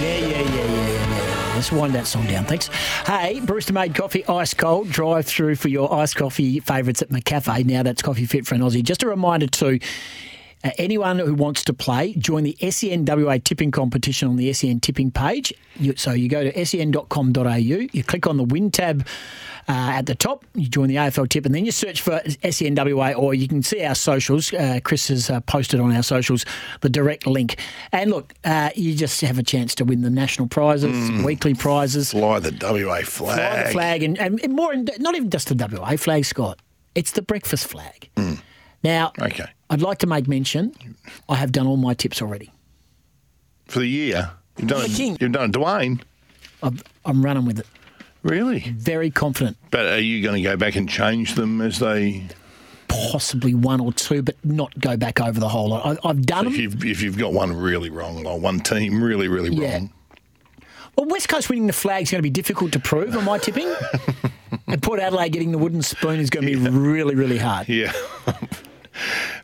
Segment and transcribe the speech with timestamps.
[0.00, 1.52] Yeah, yeah, yeah, yeah, yeah.
[1.54, 2.68] Let's wind that song down, thanks.
[3.06, 4.88] Hey, Brewster made coffee ice cold.
[4.88, 7.66] Drive through for your iced coffee favourites at McCafe.
[7.66, 8.82] Now that's coffee fit for an Aussie.
[8.82, 9.78] Just a reminder too.
[10.62, 15.10] Uh, anyone who wants to play, join the SENWA tipping competition on the SEN tipping
[15.10, 15.54] page.
[15.76, 19.06] You, so you go to sen.com.au, you click on the win tab
[19.68, 23.16] uh, at the top, you join the AFL tip, and then you search for SENWA,
[23.16, 24.52] or you can see our socials.
[24.52, 26.44] Uh, Chris has uh, posted on our socials
[26.80, 27.56] the direct link.
[27.92, 32.10] And look, uh, you just have a chance to win the national prizes, weekly prizes.
[32.10, 33.66] Fly the WA Fly flag.
[33.66, 36.58] the flag, and, and more, not even just the WA flag, Scott.
[36.94, 38.10] It's the breakfast flag.
[38.82, 39.46] Now, Okay.
[39.68, 40.74] I'd like to make mention
[41.28, 42.50] I have done all my tips already.
[43.66, 44.32] For the year.
[44.58, 44.90] You've done it.
[44.90, 45.16] King.
[45.20, 46.00] You've done it, Dwayne.
[46.62, 47.66] I've, I'm running with it.
[48.22, 48.60] Really?
[48.76, 49.56] Very confident.
[49.70, 52.26] But are you going to go back and change them as they?
[52.88, 55.86] Possibly one or two, but not go back over the whole lot.
[56.04, 59.28] I, I've done If you've if you've got one really wrong, or one team really
[59.28, 59.74] really Yeah.
[59.74, 59.92] wrong,
[60.96, 63.14] Well, West Coast winning the flag is going to be difficult to prove.
[63.14, 63.72] Am I tipping?
[64.66, 67.68] and Port Adelaide getting the wooden spoon is going to be really, really hard.
[67.68, 67.92] yeah.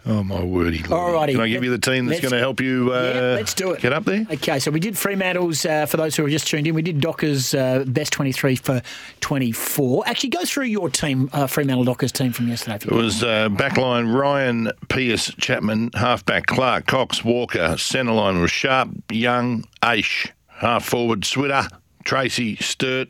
[0.06, 0.82] oh my wordy.
[0.84, 1.14] lord.
[1.14, 1.32] Alrighty.
[1.32, 2.92] Can I give you the team that's going to help you?
[2.92, 3.81] Uh, yeah, let's do it.
[3.81, 4.26] Get up there.
[4.31, 7.00] Okay, so we did Fremantle's, uh, for those who are just tuned in, we did
[7.00, 8.82] Docker's uh, best 23 for
[9.20, 10.04] 24.
[10.06, 12.76] Actually, go through your team, uh, Fremantle Dockers team from yesterday.
[12.76, 17.76] It was uh, backline Ryan, Pearce, Chapman, halfback Clark, Cox, Walker.
[17.76, 20.31] Centre line was Sharp, Young, Aish.
[20.48, 21.69] Half forward Switter,
[22.04, 23.08] Treacy, Sturt.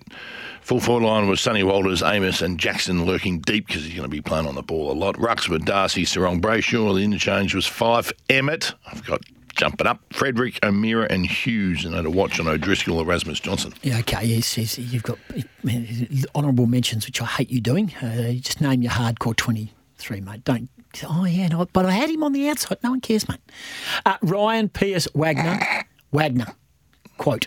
[0.67, 4.09] Full forward line was Sonny Walters, Amiss, and Jackson lurking deep because he's going to
[4.09, 5.15] be playing on the ball a lot.
[5.15, 6.93] Rucks were Darcy, Serong, Brayshaw.
[6.93, 8.13] The interchange was five.
[8.29, 9.23] Emmett, I've got
[9.55, 10.01] jumping up.
[10.13, 13.75] Frederick, O'Meara, and Hughes, and had a watch on O'Driscoll, Erasmus Johnson.
[13.85, 15.19] Yeah, okay, yes, yes, you've got
[16.35, 17.95] honourable mentions, which I hate you doing.
[18.03, 20.43] Uh, just name your hardcore 23, mate.
[20.43, 20.69] Don't,
[21.09, 22.79] oh, yeah, no, but I had him on the outside.
[22.83, 23.39] No one cares, mate.
[24.05, 25.61] Uh, Ryan Pearce Wagner,
[26.11, 26.57] Wagner,
[27.19, 27.47] quote.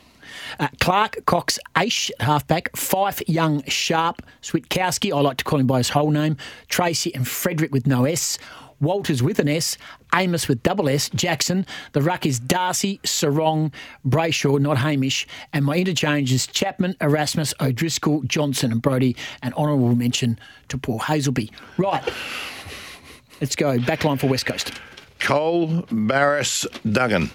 [0.59, 5.77] Uh, Clark, Cox, Aish halfback, Fyfe, Young, Sharp, Switkowski, I like to call him by
[5.79, 6.37] his whole name,
[6.69, 8.37] Treacy and Frederick with no S,
[8.81, 9.77] Walters with an S,
[10.13, 11.65] Amiss with double S, Jackson.
[11.91, 13.73] The ruck is Darcy, Serong,
[14.07, 15.27] Brayshaw, not Hamish.
[15.51, 19.17] And my interchange is Chapman, Erasmus, O'Driscoll, Johnson, and Brodie.
[19.43, 20.39] An honourable mention
[20.69, 21.51] to Paul Hazelby.
[21.77, 22.01] Right.
[23.41, 23.77] Let's go.
[23.79, 24.71] Backline for West Coast.
[25.19, 27.31] Cole, Barrass, Duggan.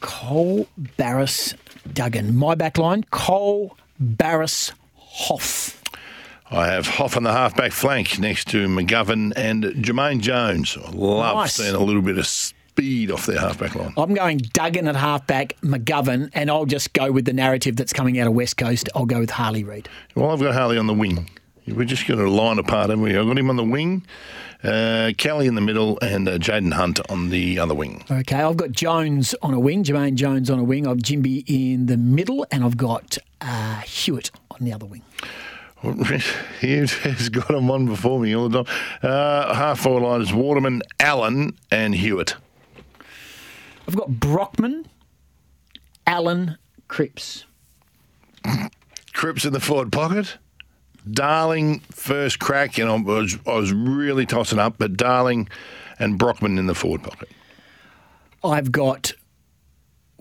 [0.00, 1.54] Cole, Barrass,
[1.92, 2.36] Duggan.
[2.36, 5.82] My backline, Cole, Barrass, Hoff.
[6.50, 10.76] I have Hoff on the halfback flank next to McGovern and Jamaine Jones.
[10.76, 11.54] I love Nice.
[11.54, 13.92] seeing a little bit of speed off their halfback line.
[13.96, 18.18] I'm going Duggan at halfback, McGovern, and I'll just go with the narrative that's coming
[18.18, 18.88] out of West Coast.
[18.96, 19.88] I'll go with Harley Reid.
[20.16, 21.28] Well, I've got Harley on the wing.
[21.66, 23.16] We're just going to line apart, haven't we?
[23.16, 24.04] I've got him on the wing,
[24.64, 28.04] uh, Kelly in the middle, and uh, Jayden Hunt on the other wing.
[28.10, 30.86] Okay, I've got Jones on a wing, Jamaine Jones on a wing.
[30.86, 35.02] I've Ginbey in the middle, and I've got uh, Hewett on the other wing.
[36.60, 38.74] He's got him on before me all the time.
[39.02, 42.34] Uh, half forward line is Waterman, Allen, and Hewett.
[43.88, 44.86] I've got Brockman,
[46.06, 47.44] Allen, Cripps.
[49.14, 50.36] Cripps in the forward pocket.
[51.10, 55.48] Darling first crack, and I was I was really tossing up, but Darling
[55.98, 57.28] and Brockman in the forward pocket.
[58.42, 59.12] I've got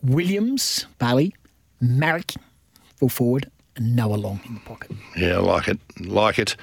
[0.03, 1.33] Williams, Bailey,
[1.81, 2.35] Maric,
[2.97, 4.91] full forward, and Noah Long in the pocket.
[5.17, 5.79] Yeah, I like it.
[5.99, 6.55] Like it.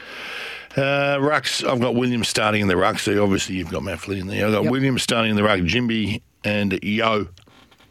[0.76, 2.98] Uh, rucks, I've got Williams starting in the ruck.
[2.98, 4.46] So obviously you've got Matt Flynn in there.
[4.46, 4.72] I've got Yep.
[4.72, 7.28] Williams starting in the ruck, Ginbey and Yeo.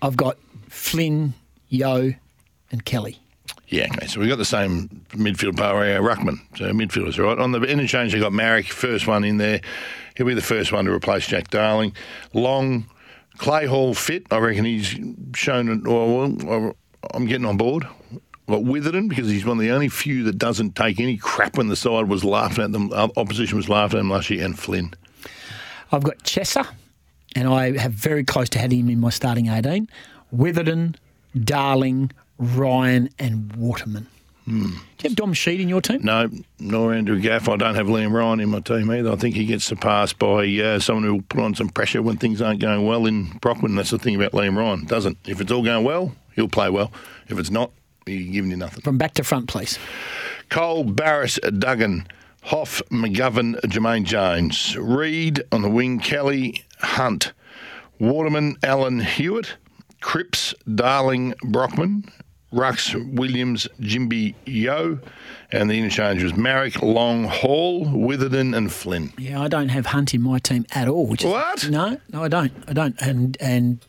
[0.03, 0.37] I've got
[0.69, 1.33] Flynn,
[1.69, 2.13] Yeo,
[2.71, 3.17] and Kelly.
[3.67, 4.07] Yeah, okay.
[4.07, 6.39] So we've got the same midfield power, uh, Ruckman.
[6.57, 7.37] So midfielders, right?
[7.37, 9.59] On the interchange, they've got Maric, first one in there.
[10.15, 11.93] He'll be the first one to replace Jack Darling.
[12.33, 12.85] Long,
[13.37, 14.27] Clay Hall fit.
[14.31, 14.95] I reckon he's
[15.35, 15.83] shown it.
[15.87, 16.75] Well,
[17.13, 17.87] I'm getting on board.
[18.47, 21.67] like Witherden because he's one of the only few that doesn't take any crap when
[21.67, 22.91] the side was laughing at them.
[22.93, 24.93] uh, Opposition was laughing at him last year, and Flynn.
[25.91, 26.67] I've got Chesser,
[27.35, 29.89] and I have very close to having him in my starting 18.
[30.31, 30.95] Witherden,
[31.43, 34.07] Darling, Ryan, and Waterman.
[34.47, 36.01] Do you have Dom Sheed in your team?
[36.03, 36.29] No,
[36.59, 37.49] nor Andrew Gaff.
[37.49, 39.11] I don't have Liam Ryan in my team either.
[39.11, 42.17] I think he gets surpassed by uh, someone who will put on some pressure when
[42.17, 43.73] things aren't going well in Brockman.
[43.73, 44.85] That's the thing about Liam Ryan.
[44.85, 45.17] Doesn't.
[45.25, 46.91] If it's all going well, he'll play well.
[47.27, 47.71] If it's not,
[48.05, 48.81] he's giving you nothing.
[48.81, 49.79] From back to front, please.
[50.49, 52.07] Cole, Barrass, Duggan,
[52.43, 57.33] Hoff, McGovern, Jamaine Jones, Reid on the wing, Kelly, Hunt,
[57.97, 59.55] Waterman, Allen, Hewett,
[60.01, 62.11] Cripps, Darling, Brockman,
[62.55, 64.99] Rux, Williams, Ginbey, Yeo,
[65.51, 69.11] and the interchange was Maric, Long, Hall, Witherden, and Flynn.
[69.17, 71.05] Yeah, I don't have Hunt in my team at all.
[71.05, 71.69] Which is, What?
[71.69, 72.53] No, no, I don't.
[72.67, 72.95] I don't.
[73.01, 73.79] And and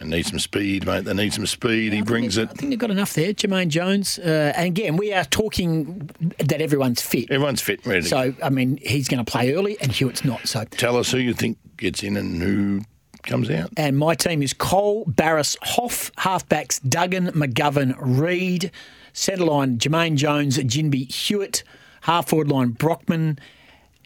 [0.00, 1.04] They need some speed, mate.
[1.04, 1.92] They need some speed.
[1.94, 2.50] He brings it.
[2.50, 3.32] I think they've got enough there.
[3.32, 4.18] Jamaine Jones.
[4.18, 7.30] Uh, and again, we are talking that everyone's fit.
[7.30, 8.02] Everyone's fit, ready.
[8.06, 10.46] So I mean, he's going to play early, and Hewett's not.
[10.46, 12.82] So Tell us who you think gets in and who
[13.26, 13.70] comes out.
[13.76, 18.70] And my team is Cole, Barrass, Hoff, halfbacks, Duggan, McGovern, Reid,
[19.12, 21.62] centre line, Jamaine Jones, Ginbey, Hewett,
[22.02, 23.38] half forward line, Brockman,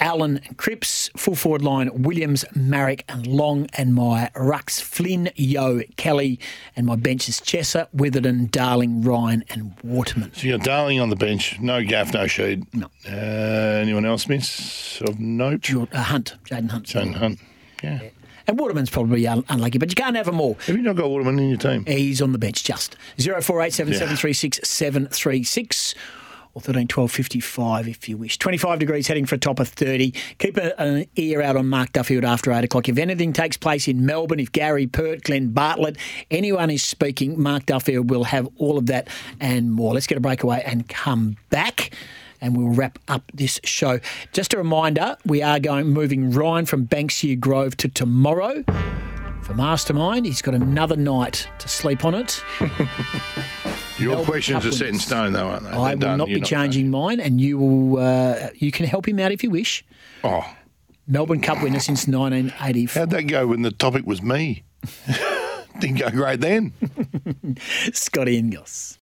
[0.01, 6.39] Allen, Cripps, full forward line, Williams, Maric, and Long, and my rucks, Flynn, Yeo, Kelly,
[6.77, 10.33] and my bench is Chesser, Witherden, Darling, Ryan, and Waterman.
[10.35, 11.59] So you got Darling on the bench.
[11.59, 12.65] No gaff, no sheed.
[12.73, 12.87] No.
[13.09, 15.63] Uh, anyone else miss of note?
[15.63, 16.87] Jor- uh, Hunt, Jayden Hunt.
[16.87, 17.41] Jane Hunt.
[17.83, 18.01] Yeah.
[18.49, 20.55] And Waterman's probably un- unlucky, but you can't have them all.
[20.67, 21.85] Have you not got Waterman in your team?
[21.87, 22.97] He's on the bench just.
[23.19, 25.95] 0487736736
[26.55, 28.39] or 13 12 55 if you wish.
[28.39, 30.13] 25 degrees heading for a top of 30.
[30.39, 32.89] Keep a, an ear out on Mark Duffield after 8 o'clock.
[32.89, 35.99] If anything takes place in Melbourne, if Gary Pert, Glenn Bartlett,
[36.31, 39.09] anyone is speaking, Mark Duffield will have all of that
[39.41, 39.93] and more.
[39.93, 41.91] Let's get a breakaway and come back.
[42.41, 44.01] And we'll wrap up this show.
[44.33, 48.63] Just a reminder, we are going moving Ryan from Banksia Grove to tomorrow
[49.43, 50.25] for Mastermind.
[50.27, 52.43] He's got another night to sleep on it.
[53.99, 55.71] Your Melbourne questions are Cup set in stone, though, aren't they?
[55.71, 56.19] I They're will done.
[56.19, 57.99] not You're be changing mine, and you will.
[57.99, 59.85] Uh, you can help him out if you wish.
[60.23, 60.49] Oh,
[61.09, 63.01] Melbourne Cup winner since 1984.
[63.01, 64.63] how'd that go when the topic was me?
[65.81, 66.73] Didn't go great then.
[67.93, 68.97] Scotty Ingles.